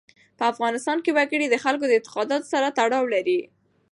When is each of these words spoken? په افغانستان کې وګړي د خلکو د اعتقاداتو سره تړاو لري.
په 0.37 0.43
افغانستان 0.51 0.97
کې 1.03 1.11
وګړي 1.17 1.47
د 1.49 1.55
خلکو 1.63 1.85
د 1.87 1.91
اعتقاداتو 1.95 2.51
سره 2.53 2.67
تړاو 2.77 3.11
لري. 3.13 3.39